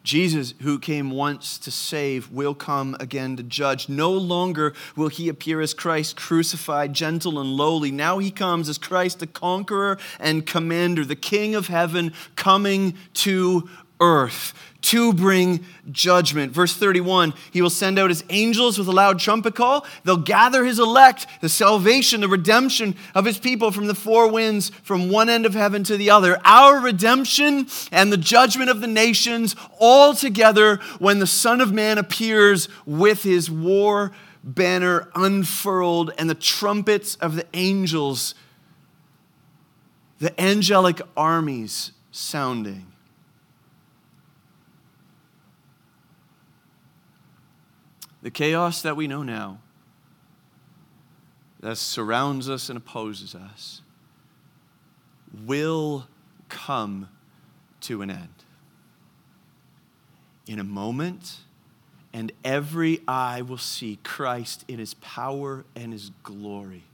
[0.05, 3.89] Jesus, who came once to save, will come again to judge.
[3.89, 7.89] No longer will he appear as Christ, crucified, gentle, and lowly.
[7.89, 13.67] Now he comes as Christ, the conqueror and commander, the King of heaven, coming to
[13.99, 14.53] earth
[14.85, 16.51] to bring judgment.
[16.51, 19.85] Verse 31 He will send out his angels with a loud trumpet call.
[20.03, 24.69] They'll gather his elect, the salvation, the redemption of his people from the four winds,
[24.83, 26.39] from one end of heaven to the other.
[26.45, 31.97] Our redemption and the judgment of the nations all together when the Son of Man
[31.97, 34.11] appears with his war
[34.43, 38.35] banner unfurled and the trumpets of the angels,
[40.19, 42.85] the angelic armies sounding.
[48.25, 49.59] The chaos that we know now,
[51.59, 53.83] that surrounds us and opposes us,
[55.45, 56.07] will
[56.49, 57.07] come
[57.81, 58.43] to an end.
[60.47, 61.37] In a moment,
[62.13, 66.85] and every eye will see Christ in his power and his glory.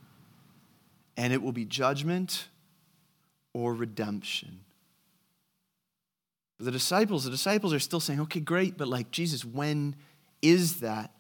[1.16, 2.50] And it will be judgment
[3.54, 4.60] or redemption.
[6.60, 9.96] The disciples, the disciples are still saying, okay, great, but like, Jesus, when
[10.42, 11.12] is that?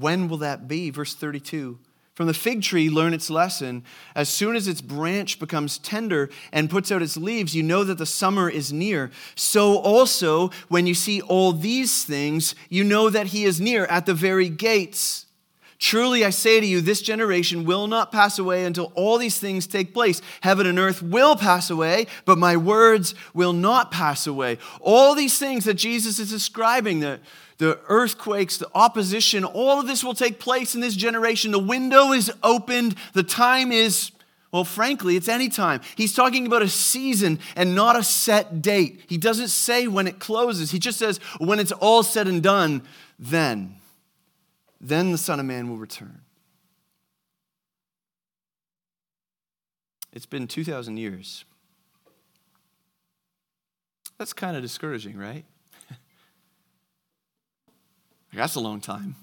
[0.00, 0.90] When will that be?
[0.90, 1.78] Verse 32.
[2.14, 3.82] From the fig tree, learn its lesson.
[4.14, 7.96] As soon as its branch becomes tender and puts out its leaves, you know that
[7.96, 9.10] the summer is near.
[9.36, 14.04] So also, when you see all these things, you know that he is near at
[14.04, 15.26] the very gates.
[15.78, 19.66] Truly, I say to you, this generation will not pass away until all these things
[19.66, 20.20] take place.
[20.42, 24.58] Heaven and earth will pass away, but my words will not pass away.
[24.82, 27.18] All these things that Jesus is describing, the
[27.60, 31.50] the earthquakes, the opposition, all of this will take place in this generation.
[31.50, 32.94] The window is opened.
[33.12, 34.12] The time is,
[34.50, 35.82] well, frankly, it's any time.
[35.94, 39.02] He's talking about a season and not a set date.
[39.08, 42.80] He doesn't say when it closes, he just says when it's all said and done,
[43.18, 43.76] then.
[44.80, 46.22] Then the Son of Man will return.
[50.14, 51.44] It's been 2,000 years.
[54.16, 55.44] That's kind of discouraging, right?
[58.32, 59.16] That's a long time.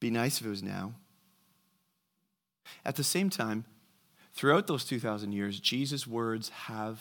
[0.00, 0.94] Be nice if it was now.
[2.84, 3.64] At the same time,
[4.32, 7.00] throughout those 2,000 years, Jesus' words have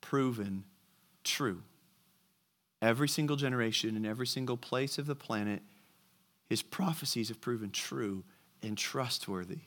[0.00, 0.64] proven
[1.24, 1.62] true.
[2.80, 5.62] Every single generation, in every single place of the planet,
[6.46, 8.22] his prophecies have proven true
[8.62, 9.60] and trustworthy.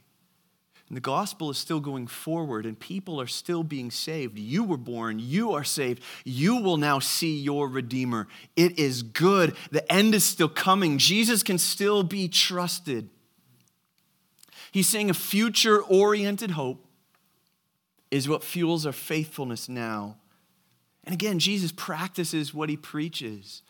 [0.90, 4.40] And the gospel is still going forward, and people are still being saved.
[4.40, 6.02] You were born, you are saved.
[6.26, 8.28] You will now see your Redeemer.
[8.56, 9.56] It is good.
[9.70, 10.98] The end is still coming.
[10.98, 13.10] Jesus can still be trusted.
[14.72, 16.84] He's saying a future oriented hope
[18.10, 20.18] is what fuels our faithfulness now.
[21.04, 23.62] And again, Jesus practices what he preaches.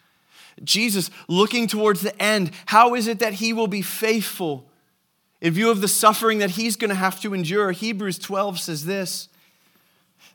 [0.63, 4.69] Jesus looking towards the end, how is it that he will be faithful?
[5.41, 8.86] In view of the suffering that he's going to have to endure, Hebrews 12 says
[8.86, 9.30] this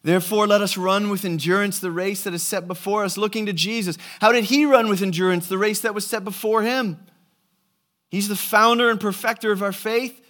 [0.02, 3.52] Therefore, let us run with endurance the race that is set before us, looking to
[3.52, 3.96] Jesus.
[4.20, 6.98] How did he run with endurance the race that was set before him?
[8.10, 10.20] He's the founder and perfecter of our faith.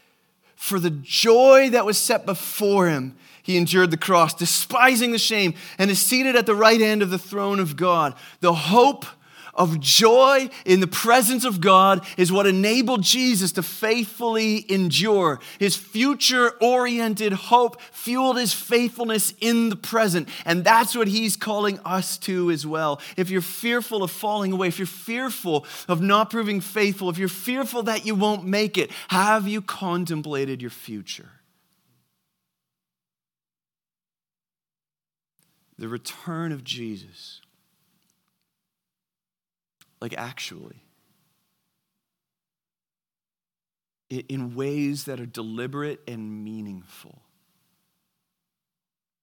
[0.55, 5.55] For the joy that was set before him, he endured the cross, despising the shame,
[5.77, 8.15] and is seated at the right hand of the throne of God.
[8.41, 9.05] The hope
[9.55, 15.41] of joy in the presence of God is what enabled Jesus to faithfully endure.
[15.59, 20.29] His future oriented hope fueled his faithfulness in the present.
[20.45, 23.01] And that's what he's calling us to as well.
[23.17, 27.29] If you're fearful of falling away, if you're fearful of not proving faithful, if you're
[27.29, 31.31] fearful that you won't make it, have you contemplated your future?
[35.77, 37.41] The return of Jesus
[40.05, 40.85] like actually.
[44.11, 47.23] In ways that are deliberate and meaningful.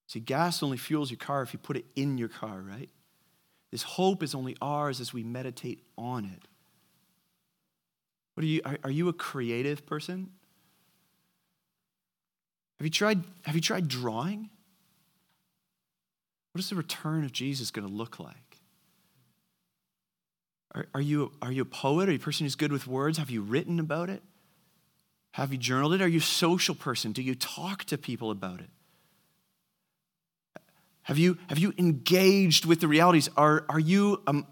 [0.07, 2.89] See, gas only fuels your car if you put it in your car, right?
[3.71, 6.47] This hope is only ours as we meditate on it.
[8.33, 10.31] What are you are, are you a creative person?
[12.79, 14.49] Have you tried have you tried drawing?
[16.53, 18.50] What is the return of Jesus going to look like?
[20.73, 22.07] Are, are, you, are you a poet?
[22.07, 23.17] Are you a person who's good with words?
[23.17, 24.21] Have you written about it?
[25.33, 26.01] Have you journaled it?
[26.01, 27.11] Are you a social person?
[27.11, 28.69] Do you talk to people about it?
[31.03, 33.29] Have you, have you engaged with the realities?
[33.35, 34.45] Are, are you um,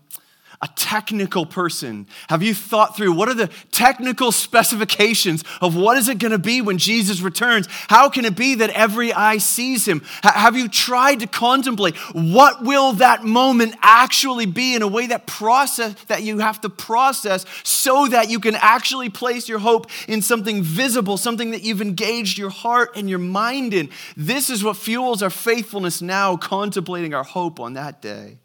[0.61, 2.05] a technical person?
[2.27, 6.37] Have you thought through what are the technical specifications of what is it going to
[6.37, 7.67] be when Jesus returns?
[7.87, 10.01] How can it be that every eye sees him?
[10.25, 15.07] H- have you tried to contemplate what will that moment actually be in a way
[15.07, 19.89] that process that you have to process so that you can actually place your hope
[20.09, 23.89] in something visible, something that you've engaged your heart and your mind in?
[24.17, 28.39] This is what fuels our faithfulness now, contemplating our hope on that day.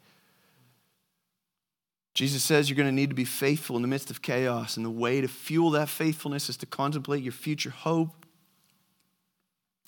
[2.15, 4.85] Jesus says you're going to need to be faithful in the midst of chaos, and
[4.85, 8.25] the way to fuel that faithfulness is to contemplate your future hope.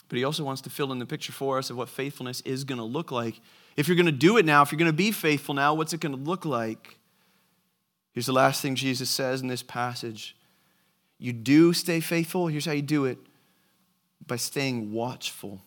[0.10, 2.66] But he also wants to fill in the picture for us of what faithfulness is
[2.66, 3.40] going to look like.
[3.78, 5.94] If you're going to do it now, if you're going to be faithful now, what's
[5.94, 6.98] it going to look like?
[8.12, 10.36] Here's the last thing Jesus says in this passage
[11.18, 12.48] You do stay faithful.
[12.48, 13.20] Here's how you do it
[14.26, 15.62] by staying watchful.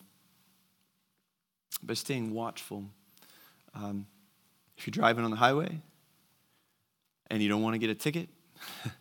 [1.81, 2.85] By staying watchful.
[3.73, 4.05] Um,
[4.77, 5.79] if you're driving on the highway,
[7.31, 8.29] and you don't want to get a ticket,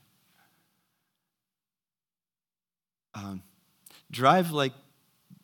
[3.14, 3.42] um,
[4.10, 4.72] drive like,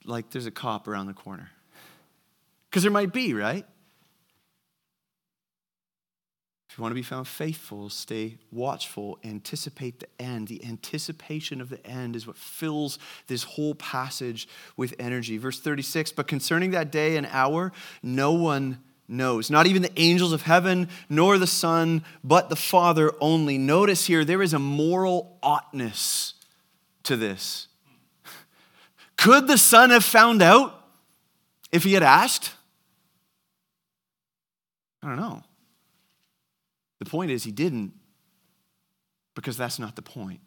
[0.04, 1.50] like there's a cop around the corner.
[2.70, 3.66] Because there might be, right?
[6.70, 10.46] If you want to be found faithful, stay watchful, anticipate the end.
[10.46, 15.38] The anticipation of the end is what fills this whole passage with energy.
[15.38, 17.72] Verse 36 But concerning that day and hour,
[18.02, 18.78] no one
[19.08, 19.50] knows.
[19.50, 23.58] Not even the angels of heaven, nor the Son, but the Father only.
[23.58, 26.34] Notice here, there is a moral oughtness
[27.04, 27.68] to this.
[29.16, 30.84] Could the Son have found out
[31.72, 32.52] if he had asked?
[35.02, 35.42] I don't know.
[36.98, 37.92] The point is, he didn't,
[39.34, 40.40] because that's not the point.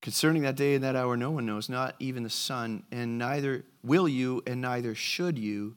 [0.00, 3.64] Concerning that day and that hour, no one knows, not even the Son, and neither
[3.82, 5.76] will you, and neither should you.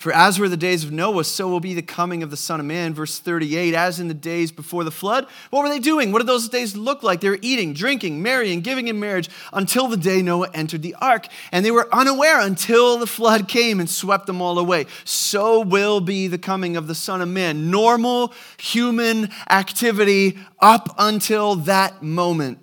[0.00, 2.58] For as were the days of Noah, so will be the coming of the Son
[2.58, 2.94] of Man.
[2.94, 6.10] Verse 38 As in the days before the flood, what were they doing?
[6.10, 7.20] What did those days look like?
[7.20, 11.26] They were eating, drinking, marrying, giving in marriage until the day Noah entered the ark.
[11.52, 14.86] And they were unaware until the flood came and swept them all away.
[15.04, 17.70] So will be the coming of the Son of Man.
[17.70, 22.58] Normal human activity up until that moment.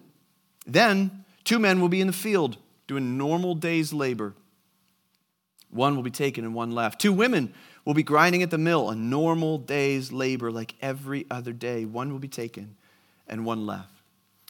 [0.68, 4.34] Then two men will be in the field doing normal day's labor.
[5.70, 7.00] One will be taken and one left.
[7.00, 7.54] Two women
[7.86, 11.86] will be grinding at the mill, a normal day's labor like every other day.
[11.86, 12.76] One will be taken
[13.28, 13.92] and one left.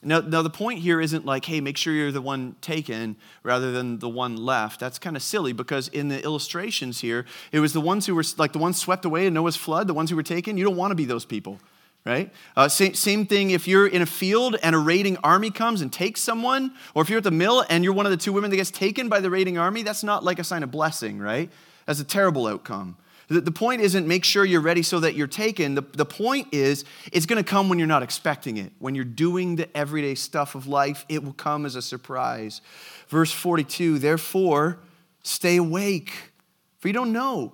[0.03, 3.71] Now, now, the point here isn't like, hey, make sure you're the one taken rather
[3.71, 4.79] than the one left.
[4.79, 8.23] That's kind of silly because in the illustrations here, it was the ones who were
[8.37, 10.55] like the ones swept away in Noah's flood, the ones who were taken.
[10.55, 11.59] You don't want to be those people
[12.07, 12.31] right?
[12.55, 15.91] Uh, same, same thing if you're in a field and a raiding army comes and
[15.91, 18.49] takes someone, or if you're at the mill and you're one of the two women
[18.49, 21.51] that gets taken by the raiding army, that's not like a sign of blessing, right?
[21.85, 22.95] That's a terrible outcome.
[23.27, 25.75] The, the point isn't make sure you're ready so that you're taken.
[25.75, 28.71] The, the point is it's going to come when you're not expecting it.
[28.79, 32.61] When you're doing the everyday stuff of life, it will come as a surprise.
[33.09, 34.79] Verse 42 Therefore,
[35.23, 36.13] stay awake,
[36.79, 37.53] for you don't know.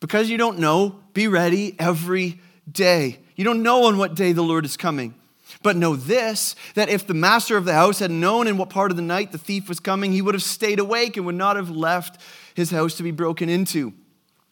[0.00, 2.38] Because you don't know, be ready every
[2.70, 3.18] day.
[3.38, 5.14] You don't know on what day the Lord is coming.
[5.62, 8.90] But know this that if the master of the house had known in what part
[8.90, 11.54] of the night the thief was coming, he would have stayed awake and would not
[11.54, 12.20] have left
[12.54, 13.94] his house to be broken into.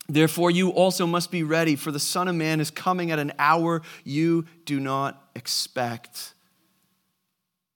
[0.09, 3.33] Therefore, you also must be ready, for the Son of Man is coming at an
[3.41, 6.33] hour you do not expect.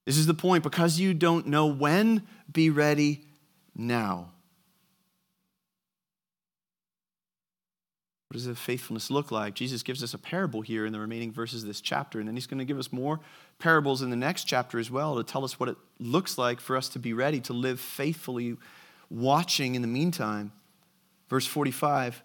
[0.07, 0.63] This is the point.
[0.63, 3.25] Because you don't know when, be ready
[3.75, 4.31] now.
[8.31, 9.55] What does the faithfulness look like?
[9.55, 12.37] Jesus gives us a parable here in the remaining verses of this chapter, and then
[12.37, 13.19] he's going to give us more
[13.59, 16.77] parables in the next chapter as well to tell us what it looks like for
[16.77, 18.57] us to be ready to live faithfully,
[19.11, 20.53] watching in the meantime.
[21.29, 22.23] Verse 45,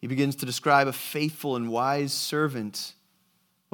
[0.00, 2.92] he begins to describe a faithful and wise servant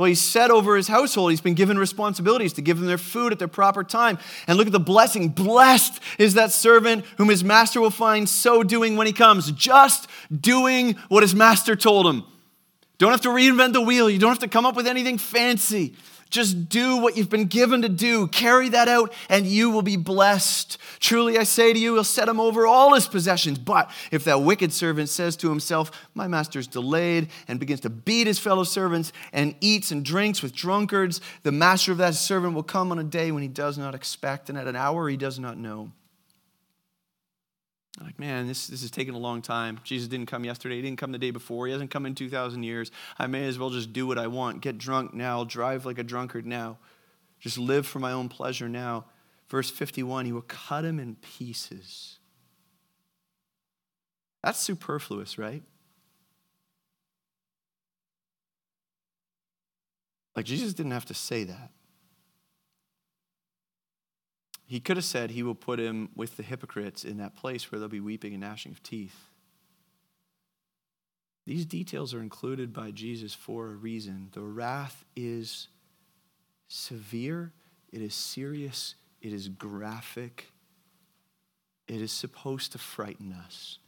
[0.00, 1.30] well, he's set over his household.
[1.30, 4.18] He's been given responsibilities to give them their food at their proper time.
[4.46, 5.28] And look at the blessing.
[5.28, 10.08] Blessed is that servant whom his master will find so doing when he comes, just
[10.34, 12.24] doing what his master told him.
[12.96, 14.08] Don't have to reinvent the wheel.
[14.08, 15.94] You don't have to come up with anything fancy.
[16.30, 18.28] Just do what you've been given to do.
[18.28, 20.78] Carry that out, and you will be blessed.
[21.00, 23.58] Truly, I say to you, he'll set him over all his possessions.
[23.58, 28.28] But if that wicked servant says to himself, My master's delayed, and begins to beat
[28.28, 32.62] his fellow servants, and eats and drinks with drunkards, the master of that servant will
[32.62, 35.38] come on a day when he does not expect, and at an hour he does
[35.38, 35.90] not know.
[38.02, 39.80] Like, man, this, this is taking a long time.
[39.84, 40.76] Jesus didn't come yesterday.
[40.76, 41.66] He didn't come the day before.
[41.66, 42.90] He hasn't come in 2,000 years.
[43.18, 44.62] I may as well just do what I want.
[44.62, 45.44] Get drunk now.
[45.44, 46.78] Drive like a drunkard now.
[47.40, 49.04] Just live for my own pleasure now.
[49.48, 52.18] Verse 51 He will cut him in pieces.
[54.42, 55.62] That's superfluous, right?
[60.34, 61.70] Like, Jesus didn't have to say that.
[64.70, 67.80] He could have said he will put him with the hypocrites in that place where
[67.80, 69.28] there'll be weeping and gnashing of teeth.
[71.44, 74.28] These details are included by Jesus for a reason.
[74.30, 75.66] The wrath is
[76.68, 77.50] severe,
[77.92, 80.52] it is serious, it is graphic,
[81.88, 83.80] it is supposed to frighten us.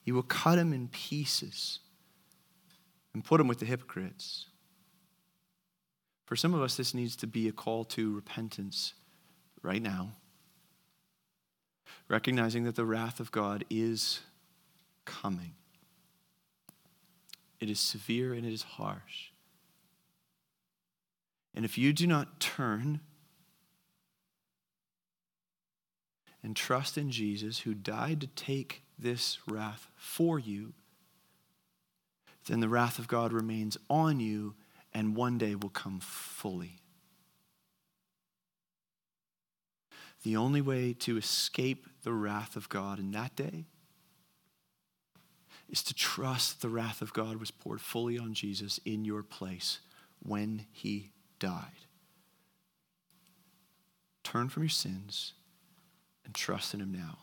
[0.00, 1.80] He will cut him in pieces
[3.12, 4.46] and put him with the hypocrites.
[6.24, 8.94] For some of us, this needs to be a call to repentance
[9.62, 10.12] right now,
[12.08, 14.20] recognizing that the wrath of God is
[15.04, 15.52] coming.
[17.60, 19.30] It is severe and it is harsh.
[21.54, 23.00] And if you do not turn
[26.42, 30.72] and trust in Jesus, who died to take this wrath for you,
[32.46, 34.54] then the wrath of God remains on you
[34.94, 36.79] and one day will come fully.
[40.22, 43.64] The only way to escape the wrath of God in that day
[45.68, 49.80] is to trust the wrath of God was poured fully on Jesus in your place
[50.22, 51.86] when he died.
[54.24, 55.32] Turn from your sins
[56.24, 57.18] and trust in him now.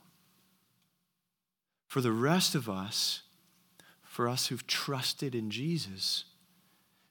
[1.88, 3.22] For the rest of us,
[4.02, 6.26] for us who've trusted in Jesus,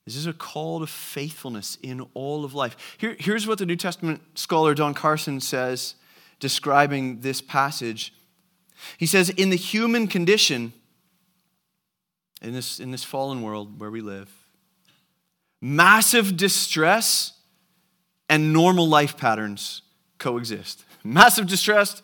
[0.06, 2.76] this is a call to faithfulness in all of life.
[2.96, 5.96] Here, here's what the New Testament scholar Don Carson says,
[6.38, 8.14] describing this passage.
[8.98, 10.72] He says, In the human condition,
[12.40, 14.30] in this, in this fallen world where we live,
[15.60, 17.32] massive distress
[18.28, 19.82] and normal life patterns
[20.18, 20.84] coexist.
[21.04, 22.02] Massive distress,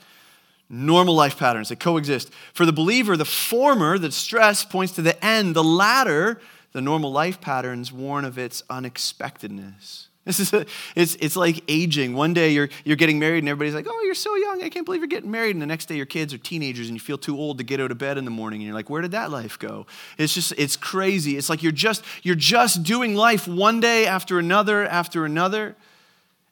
[0.68, 2.32] normal life patterns, they coexist.
[2.54, 5.56] For the believer, the former, the stress, points to the end.
[5.56, 6.40] The latter,
[6.72, 10.08] the normal life patterns warn of its unexpectedness.
[10.24, 12.14] This is a, it's, it's like aging.
[12.14, 14.62] One day you're, you're getting married and everybody's like, oh, you're so young.
[14.62, 15.56] I can't believe you're getting married.
[15.56, 17.80] And the next day your kids are teenagers and you feel too old to get
[17.80, 18.60] out of bed in the morning.
[18.60, 19.84] And you're like, where did that life go?
[20.18, 21.36] It's just, it's crazy.
[21.36, 25.74] It's like you're just, you're just doing life one day after another after another.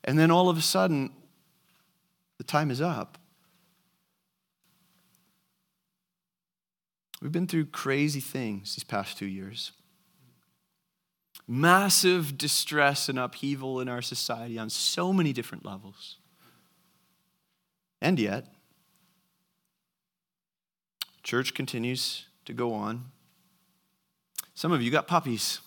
[0.03, 1.12] And then all of a sudden,
[2.39, 3.18] the time is up.
[7.23, 9.71] We've been through crazy things these past two years
[11.51, 16.16] massive distress and upheaval in our society on so many different levels.
[18.01, 18.46] And yet,
[21.24, 23.07] church continues to go on.
[24.55, 25.59] Some of you got puppies.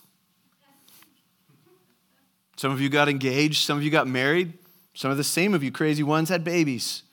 [2.56, 3.66] Some of you got engaged.
[3.66, 4.54] Some of you got married.
[4.94, 7.04] Some of the same of you crazy ones had babies.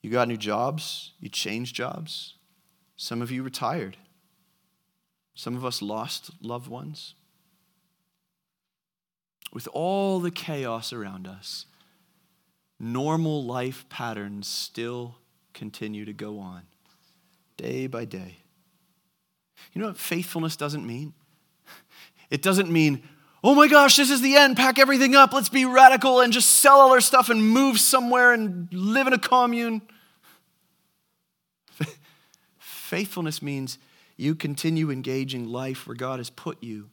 [0.00, 1.12] You got new jobs.
[1.20, 2.36] You changed jobs.
[2.96, 3.98] Some of you retired.
[5.34, 7.14] Some of us lost loved ones
[9.52, 11.66] with all the chaos around us,
[12.78, 15.16] normal life patterns still
[15.52, 16.62] continue to go on
[17.56, 18.36] day by day.
[19.72, 21.12] You know what faithfulness doesn't mean?
[22.30, 23.02] It doesn't mean,
[23.42, 26.48] oh my gosh, this is the end, pack everything up, let's be radical and just
[26.48, 29.82] sell all our stuff and move somewhere and live in a commune.
[32.58, 33.78] Faithfulness means
[34.16, 36.88] you continue engaging life where God has put you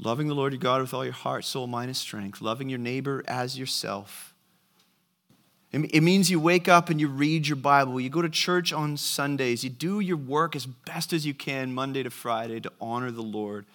[0.00, 2.40] Loving the Lord your God with all your heart, soul, mind, and strength.
[2.40, 4.34] Loving your neighbor as yourself.
[5.70, 8.00] It means you wake up and you read your Bible.
[8.00, 9.62] You go to church on Sundays.
[9.62, 13.22] You do your work as best as you can, Monday to Friday, to honor the
[13.22, 13.66] Lord.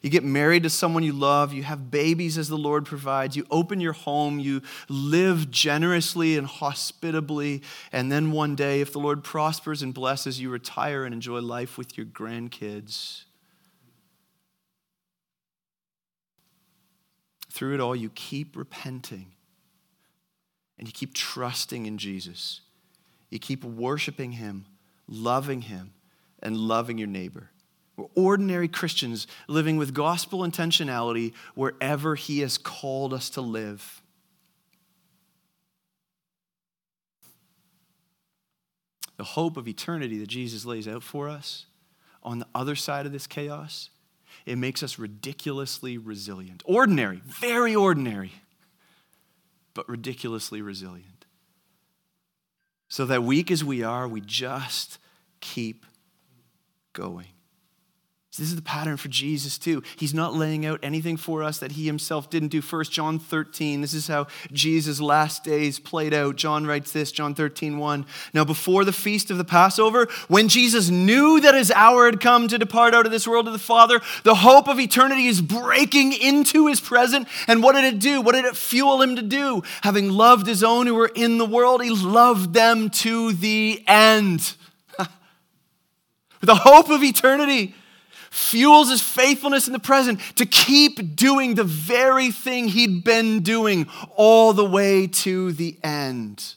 [0.00, 1.52] You get married to someone you love.
[1.52, 3.36] You have babies as the Lord provides.
[3.36, 4.38] You open your home.
[4.38, 7.62] You live generously and hospitably.
[7.92, 11.76] And then one day, if the Lord prospers and blesses, you retire and enjoy life
[11.76, 13.25] with your grandkids.
[17.56, 19.32] Through it all, you keep repenting
[20.78, 22.60] and you keep trusting in Jesus.
[23.30, 24.66] You keep worshiping Him,
[25.08, 25.94] loving Him,
[26.42, 27.50] and loving your neighbor.
[27.96, 34.02] We're ordinary Christians living with gospel intentionality wherever He has called us to live.
[39.16, 41.64] The hope of eternity that Jesus lays out for us
[42.22, 43.88] on the other side of this chaos,
[44.46, 46.62] it makes us ridiculously resilient.
[46.64, 48.32] Ordinary, very ordinary,
[49.74, 51.26] but ridiculously resilient.
[52.88, 54.98] So that weak as we are, we just
[55.40, 55.84] keep
[56.92, 57.26] going.
[58.38, 59.82] This is the pattern for Jesus too.
[59.96, 62.60] He's not laying out anything for us that he himself didn't do.
[62.60, 66.36] First John 13, this is how Jesus' last days played out.
[66.36, 68.06] John writes this, John 13, 1.
[68.34, 72.46] Now before the feast of the Passover, when Jesus knew that his hour had come
[72.48, 76.12] to depart out of this world to the Father, the hope of eternity is breaking
[76.12, 77.28] into his present.
[77.48, 78.20] And what did it do?
[78.20, 79.62] What did it fuel him to do?
[79.82, 84.54] Having loved his own who were in the world, he loved them to the end.
[86.40, 87.74] the hope of eternity
[88.36, 93.86] fuels his faithfulness in the present to keep doing the very thing he'd been doing
[94.14, 96.54] all the way to the end.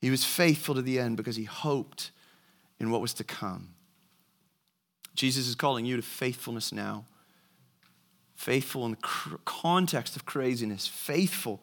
[0.00, 2.12] He was faithful to the end because he hoped
[2.78, 3.70] in what was to come.
[5.14, 7.04] Jesus is calling you to faithfulness now.
[8.36, 11.60] Faithful in the cr- context of craziness, faithful,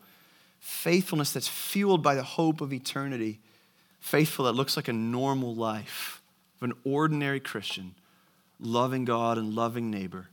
[0.59, 3.39] faithfulness that's fueled by the hope of eternity,
[3.99, 6.21] faithful that looks like a normal life
[6.61, 7.95] of an ordinary Christian
[8.59, 10.29] loving God and loving neighbor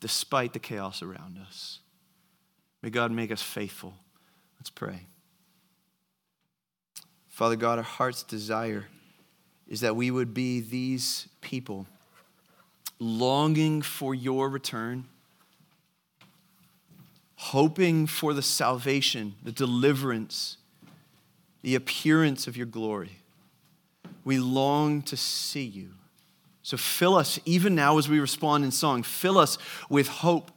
[0.00, 1.80] despite the chaos around us.
[2.82, 3.94] May God make us faithful.
[4.58, 5.06] Let's pray.
[7.28, 8.86] Father God, our heart's desire
[9.68, 11.86] is that we would be these people
[12.98, 15.06] longing for your return,
[17.36, 20.56] hoping for the salvation, the deliverance,
[21.62, 23.18] the appearance of your glory.
[24.24, 25.90] We long to see you.
[26.70, 29.58] So fill us, even now as we respond in song, fill us
[29.88, 30.52] with hope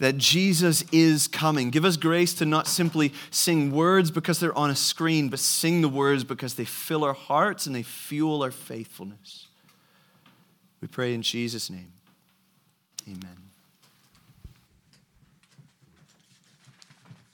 [0.00, 1.70] that Jesus is coming.
[1.70, 5.80] Give us grace to not simply sing words because they're on a screen, but sing
[5.80, 9.46] the words because they fill our hearts and they fuel our faithfulness.
[10.80, 11.92] We pray in Jesus' name.